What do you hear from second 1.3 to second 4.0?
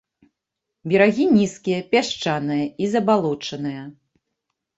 нізкія, пясчаныя і забалочаныя.